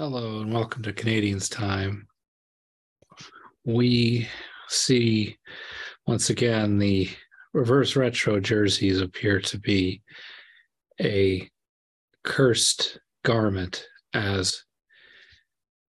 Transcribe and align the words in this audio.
Hello 0.00 0.40
and 0.40 0.50
welcome 0.50 0.82
to 0.84 0.94
Canadiens 0.94 1.50
Time. 1.50 2.08
We 3.66 4.26
see 4.66 5.36
once 6.06 6.30
again 6.30 6.78
the 6.78 7.10
reverse 7.52 7.96
retro 7.96 8.40
jerseys 8.40 9.02
appear 9.02 9.42
to 9.42 9.58
be 9.58 10.00
a 11.02 11.50
cursed 12.24 12.98
garment 13.26 13.84
as 14.14 14.64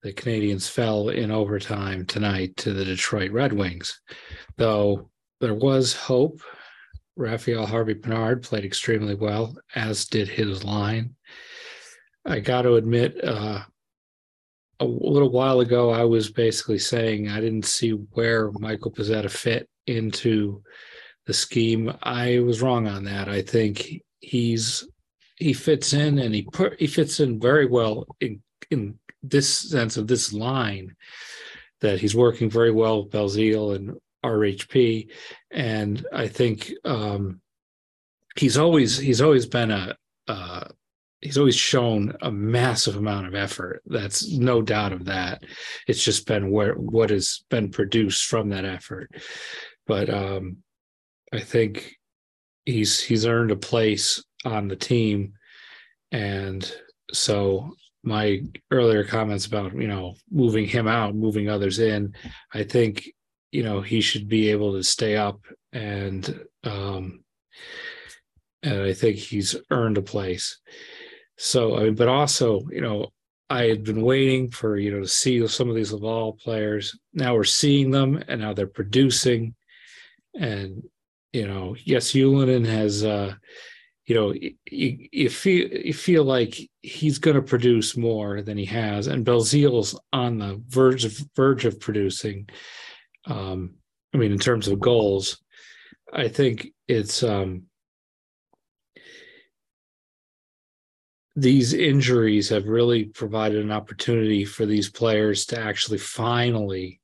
the 0.03 0.11
Canadiens 0.11 0.69
fell 0.69 1.07
in 1.07 1.31
overtime 1.31 2.05
tonight 2.05 2.57
to 2.57 2.73
the 2.73 2.83
Detroit 2.83 3.31
Red 3.31 3.53
Wings. 3.53 4.01
Though 4.57 5.09
there 5.39 5.55
was 5.55 5.93
hope, 5.93 6.41
Rafaël 7.17 7.65
Harvey-Pinard 7.65 8.43
played 8.43 8.65
extremely 8.65 9.15
well, 9.15 9.55
as 9.73 10.03
did 10.03 10.27
his 10.27 10.65
line. 10.65 11.15
I 12.25 12.41
got 12.41 12.63
to 12.63 12.75
admit, 12.75 13.23
uh, 13.23 13.61
a 14.81 14.85
little 14.85 15.31
while 15.31 15.59
ago, 15.59 15.91
I 15.91 16.03
was 16.03 16.31
basically 16.31 16.80
saying 16.80 17.30
I 17.30 17.39
didn't 17.39 17.66
see 17.66 17.91
where 17.91 18.52
Michael 18.53 18.91
Pezzetta 18.91 19.30
fit 19.30 19.70
into 19.85 20.63
the 21.27 21.34
scheme. 21.34 21.94
I 22.02 22.39
was 22.39 22.62
wrong 22.62 22.88
on 22.88 23.03
that. 23.03 23.30
I 23.30 23.44
think 23.44 24.02
he's 24.20 24.88
he 25.38 25.53
fits 25.53 25.94
in 25.94 26.20
and 26.20 26.34
he 26.34 26.44
put 26.44 26.80
he 26.80 26.88
fits 26.88 27.20
in 27.20 27.39
very 27.39 27.67
well 27.67 28.08
in 28.20 28.41
in 28.72 28.98
this 29.22 29.48
sense 29.49 29.98
of 29.98 30.08
this 30.08 30.34
line 30.34 30.95
that 31.81 32.00
he's 32.00 32.16
working 32.16 32.50
very 32.50 32.72
well 32.72 33.03
with 33.03 33.11
Belzile 33.11 33.75
and 33.75 33.98
RHP, 34.23 35.09
and 35.52 36.05
I 36.11 36.27
think 36.27 36.72
um, 36.86 37.41
he's 38.36 38.58
always 38.58 38.98
he's 38.98 39.22
always 39.22 39.45
been 39.45 39.72
a, 39.72 39.95
a 40.27 40.72
he's 41.21 41.38
always 41.38 41.55
shown 41.55 42.16
a 42.21 42.31
massive 42.31 42.95
amount 42.95 43.27
of 43.27 43.35
effort. 43.35 43.81
That's 43.85 44.30
no 44.31 44.61
doubt 44.61 44.91
of 44.91 45.05
that. 45.05 45.44
It's 45.88 46.03
just 46.03 46.25
been 46.27 46.52
where 46.52 46.73
what 46.73 47.09
has 47.11 47.44
been 47.50 47.69
produced 47.69 48.25
from 48.25 48.50
that 48.50 48.66
effort. 48.66 49.11
But 49.86 50.09
um, 50.09 50.58
I 51.31 51.39
think 51.39 51.95
he's 52.66 52.99
he's 52.99 53.25
earned 53.25 53.52
a 53.52 53.55
place 53.55 54.23
on 54.45 54.67
the 54.67 54.75
team, 54.75 55.33
and 56.11 56.69
so 57.14 57.75
my 58.03 58.42
earlier 58.72 59.03
comments 59.03 59.45
about 59.45 59.75
you 59.75 59.88
know 59.88 60.16
moving 60.31 60.67
him 60.67 60.88
out, 60.88 61.16
moving 61.16 61.49
others 61.49 61.80
in, 61.80 62.16
I 62.53 62.64
think 62.64 63.09
you 63.52 63.64
know 63.64 63.81
he 63.81 64.02
should 64.02 64.27
be 64.27 64.49
able 64.49 64.73
to 64.73 64.83
stay 64.83 65.16
up 65.16 65.42
and 65.73 66.45
um, 66.64 67.23
and 68.64 68.81
I 68.81 68.94
think 68.94 69.17
he's 69.17 69.55
earned 69.72 69.97
a 69.97 70.02
place. 70.02 70.59
So, 71.44 71.75
I 71.75 71.86
mean, 71.86 71.95
but 71.95 72.08
also, 72.08 72.61
you 72.72 72.81
know, 72.81 73.08
I 73.50 73.64
had 73.64 73.84
been 73.84 74.03
waiting 74.03 74.52
for, 74.52 74.78
you 74.78 74.92
know, 74.92 75.00
to 75.00 75.08
see 75.08 75.45
some 75.48 75.70
of 75.70 75.75
these 75.75 75.92
Laval 75.92 76.33
players. 76.33 76.95
Now 77.16 77.33
we're 77.33 77.45
seeing 77.45 77.89
them 77.89 78.23
and 78.28 78.42
now 78.42 78.53
they're 78.53 78.67
producing. 78.67 79.56
And, 80.36 80.83
you 81.33 81.48
know, 81.48 81.75
yes, 81.83 82.11
Ylönen 82.11 82.64
has, 82.67 83.03
uh, 83.03 83.33
you 84.06 84.14
know, 84.14 84.33
you, 84.70 85.08
you 85.11 85.30
feel 85.31 85.67
you 85.67 85.95
feel 85.95 86.23
like 86.23 86.58
he's 86.83 87.17
going 87.17 87.36
to 87.36 87.42
produce 87.42 87.98
more 87.98 88.44
than 88.44 88.58
he 88.58 88.66
has, 88.66 89.08
and 89.08 89.26
Belzile's 89.26 90.00
on 90.14 90.38
the 90.38 90.61
verge 90.67 91.05
of 91.05 91.17
verge 91.36 91.66
of 91.66 91.80
producing. 91.80 92.50
Um, 93.26 93.76
I 94.14 94.17
mean, 94.17 94.31
in 94.31 94.39
terms 94.39 94.67
of 94.67 94.80
goals, 94.80 95.42
I 96.14 96.28
think 96.28 96.67
it's 96.88 97.23
um, 97.23 97.64
these 101.35 101.73
injuries 101.73 102.49
have 102.49 102.67
really 102.67 103.05
provided 103.05 103.63
an 103.63 103.71
opportunity 103.71 104.43
for 104.43 104.65
these 104.65 104.89
players 104.89 105.45
to 105.47 105.59
actually 105.59 105.97
finally 105.97 106.99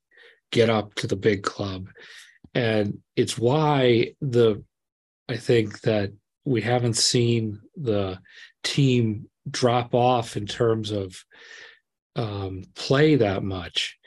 get 0.51 0.69
up 0.69 0.93
to 0.95 1.07
the 1.07 1.15
big 1.15 1.43
club. 1.43 1.87
And 2.53 2.99
it's 3.15 3.37
why 3.37 4.13
the 4.21 4.63
I 5.29 5.37
think 5.37 5.81
that 5.81 6.13
we 6.45 6.61
haven't 6.61 6.95
seen 6.95 7.59
the 7.75 8.19
team 8.63 9.27
drop 9.49 9.93
off 9.93 10.37
in 10.37 10.45
terms 10.45 10.91
of 10.91 11.23
um, 12.15 12.63
play 12.75 13.15
that 13.15 13.43
much. 13.43 13.97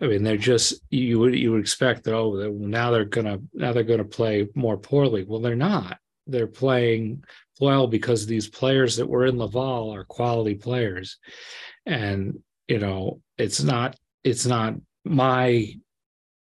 I 0.00 0.06
mean, 0.06 0.22
they're 0.22 0.36
just 0.36 0.80
you 0.90 1.18
would 1.18 1.34
you 1.34 1.52
would 1.52 1.60
expect 1.60 2.04
that 2.04 2.14
oh 2.14 2.32
now 2.58 2.90
they're 2.90 3.04
gonna 3.04 3.38
now 3.52 3.72
they're 3.72 3.82
gonna 3.82 4.04
play 4.04 4.48
more 4.54 4.78
poorly. 4.78 5.24
Well, 5.24 5.40
they're 5.40 5.56
not. 5.56 5.98
They're 6.26 6.46
playing 6.46 7.24
well 7.60 7.86
because 7.86 8.26
these 8.26 8.48
players 8.48 8.96
that 8.96 9.08
were 9.08 9.26
in 9.26 9.38
Laval 9.38 9.92
are 9.94 10.04
quality 10.04 10.54
players, 10.54 11.18
and 11.86 12.38
you 12.66 12.78
know 12.78 13.20
it's 13.36 13.62
not 13.62 13.96
it's 14.24 14.46
not 14.46 14.74
my 15.04 15.72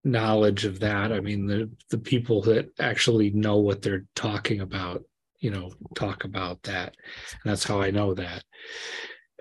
knowledge 0.03 0.65
of 0.65 0.79
that. 0.79 1.11
I 1.11 1.19
mean 1.19 1.47
the 1.47 1.69
the 1.89 1.97
people 1.97 2.41
that 2.43 2.69
actually 2.79 3.31
know 3.31 3.57
what 3.57 3.81
they're 3.81 4.05
talking 4.15 4.61
about, 4.61 5.03
you 5.39 5.51
know, 5.51 5.71
talk 5.95 6.23
about 6.23 6.61
that, 6.63 6.95
and 7.31 7.51
that's 7.51 7.63
how 7.63 7.81
I 7.81 7.91
know 7.91 8.13
that. 8.13 8.43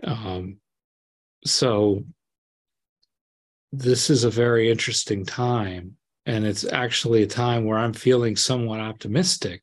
Um, 0.02 0.58
so 1.44 2.04
this 3.72 4.08
is 4.08 4.24
a 4.24 4.30
very 4.30 4.70
interesting 4.70 5.24
time 5.24 5.96
and 6.26 6.46
it's 6.46 6.64
actually 6.64 7.22
a 7.22 7.26
time 7.26 7.64
where 7.64 7.78
i'm 7.78 7.92
feeling 7.92 8.36
somewhat 8.36 8.80
optimistic 8.80 9.62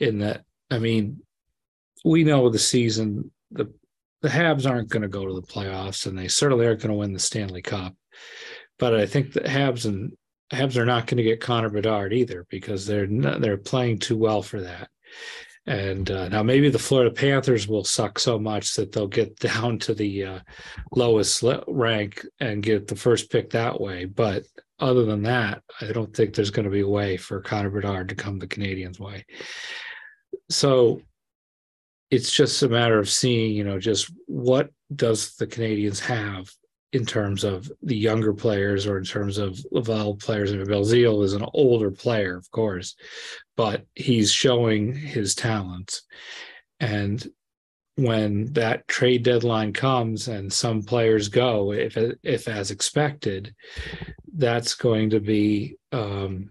in 0.00 0.18
that 0.18 0.42
I 0.72 0.78
mean, 0.78 1.20
we 2.04 2.24
know 2.24 2.48
the 2.48 2.58
season 2.58 3.30
the 3.50 3.72
the 4.22 4.28
Habs 4.28 4.70
aren't 4.70 4.88
going 4.88 5.02
to 5.02 5.08
go 5.08 5.26
to 5.26 5.34
the 5.34 5.42
playoffs, 5.42 6.06
and 6.06 6.16
they 6.16 6.28
certainly 6.28 6.66
aren't 6.66 6.80
going 6.80 6.90
to 6.92 6.96
win 6.96 7.12
the 7.12 7.18
Stanley 7.18 7.60
Cup. 7.60 7.94
But 8.78 8.94
I 8.94 9.04
think 9.04 9.32
the 9.32 9.40
Habs 9.40 9.84
and 9.84 10.12
Habs 10.52 10.76
are 10.76 10.86
not 10.86 11.06
going 11.06 11.18
to 11.18 11.24
get 11.24 11.40
Connor 11.40 11.70
Bedard 11.70 12.12
either 12.12 12.46
because 12.48 12.86
they're 12.86 13.06
not, 13.06 13.40
they're 13.40 13.56
playing 13.56 13.98
too 13.98 14.16
well 14.16 14.40
for 14.40 14.60
that. 14.62 14.88
And 15.66 16.10
uh, 16.10 16.28
now 16.28 16.42
maybe 16.42 16.70
the 16.70 16.78
Florida 16.78 17.10
Panthers 17.10 17.68
will 17.68 17.84
suck 17.84 18.18
so 18.18 18.38
much 18.38 18.74
that 18.74 18.92
they'll 18.92 19.08
get 19.08 19.36
down 19.40 19.78
to 19.80 19.94
the 19.94 20.24
uh, 20.24 20.40
lowest 20.94 21.44
rank 21.66 22.24
and 22.40 22.62
get 22.62 22.86
the 22.86 22.96
first 22.96 23.30
pick 23.30 23.50
that 23.50 23.80
way. 23.80 24.04
But 24.04 24.44
other 24.78 25.04
than 25.04 25.22
that, 25.24 25.62
I 25.80 25.92
don't 25.92 26.14
think 26.14 26.34
there's 26.34 26.50
going 26.50 26.64
to 26.64 26.70
be 26.70 26.80
a 26.80 26.88
way 26.88 27.16
for 27.16 27.40
Connor 27.40 27.70
Bedard 27.70 28.08
to 28.08 28.14
come 28.14 28.38
the 28.38 28.46
Canadiens' 28.46 29.00
way 29.00 29.24
so 30.50 31.02
it's 32.10 32.32
just 32.32 32.62
a 32.62 32.68
matter 32.68 32.98
of 32.98 33.08
seeing, 33.08 33.54
you 33.54 33.64
know, 33.64 33.78
just 33.78 34.10
what 34.26 34.70
does 34.94 35.34
the 35.36 35.46
Canadiens 35.46 35.98
have 36.00 36.50
in 36.92 37.06
terms 37.06 37.42
of 37.42 37.72
the 37.82 37.96
younger 37.96 38.34
players 38.34 38.86
or 38.86 38.98
in 38.98 39.04
terms 39.04 39.38
of 39.38 39.58
Laval 39.70 40.16
players. 40.16 40.52
And 40.52 40.66
Belzile 40.66 41.24
is 41.24 41.32
an 41.32 41.46
older 41.54 41.90
player, 41.90 42.36
of 42.36 42.50
course, 42.50 42.94
but 43.56 43.86
he's 43.94 44.30
showing 44.30 44.94
his 44.94 45.34
talents. 45.34 46.02
And 46.80 47.26
when 47.96 48.52
that 48.52 48.86
trade 48.88 49.22
deadline 49.22 49.72
comes 49.72 50.28
and 50.28 50.52
some 50.52 50.82
players 50.82 51.28
go, 51.28 51.72
if 51.72 51.96
if 52.22 52.48
as 52.48 52.70
expected, 52.70 53.54
that's 54.34 54.74
going 54.74 55.10
to 55.10 55.20
be 55.20 55.76
um, 55.92 56.50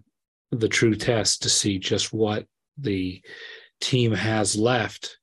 the 0.51 0.69
true 0.69 0.95
test 0.95 1.43
to 1.43 1.49
see 1.49 1.77
just 1.77 2.13
what 2.13 2.45
the 2.77 3.21
team 3.81 4.13
has 4.13 4.55
left 4.55 5.17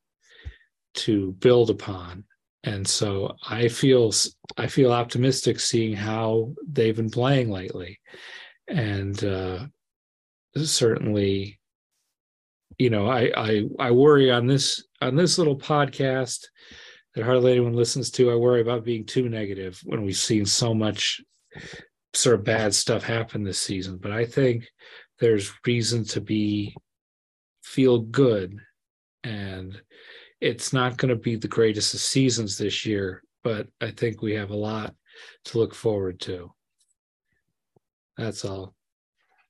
to 0.94 1.32
build 1.32 1.70
upon. 1.70 2.24
And 2.64 2.86
so 2.86 3.36
i 3.48 3.68
feel 3.68 4.12
i 4.56 4.66
feel 4.66 4.92
optimistic 4.92 5.60
seeing 5.60 5.94
how 5.94 6.54
they've 6.70 6.96
been 6.96 7.10
playing 7.10 7.50
lately. 7.50 8.00
And 8.66 9.22
uh 9.24 9.66
certainly 10.56 11.60
you 12.78 12.90
know 12.90 13.06
i 13.08 13.30
i 13.36 13.64
i 13.78 13.90
worry 13.90 14.30
on 14.30 14.46
this 14.46 14.84
on 15.00 15.14
this 15.14 15.38
little 15.38 15.56
podcast 15.56 16.46
that 17.14 17.24
hardly 17.24 17.52
anyone 17.52 17.74
listens 17.74 18.10
to 18.10 18.30
i 18.30 18.34
worry 18.34 18.60
about 18.60 18.84
being 18.84 19.04
too 19.04 19.28
negative 19.28 19.80
when 19.84 20.02
we've 20.02 20.16
seen 20.16 20.44
so 20.44 20.74
much 20.74 21.20
sort 22.14 22.34
of 22.34 22.44
bad 22.44 22.74
stuff 22.74 23.04
happen 23.04 23.42
this 23.42 23.60
season. 23.60 23.98
But 23.98 24.12
i 24.12 24.24
think 24.24 24.66
there's 25.20 25.52
reason 25.66 26.04
to 26.04 26.20
be 26.20 26.74
feel 27.78 28.00
good. 28.00 28.58
And 29.22 29.80
it's 30.40 30.72
not 30.72 30.96
going 30.96 31.10
to 31.10 31.14
be 31.14 31.36
the 31.36 31.46
greatest 31.46 31.94
of 31.94 32.00
seasons 32.00 32.58
this 32.58 32.84
year, 32.84 33.22
but 33.44 33.68
I 33.80 33.92
think 33.92 34.20
we 34.20 34.34
have 34.34 34.50
a 34.50 34.56
lot 34.56 34.96
to 35.44 35.58
look 35.58 35.76
forward 35.76 36.18
to. 36.22 36.52
That's 38.16 38.44
all. 38.44 38.74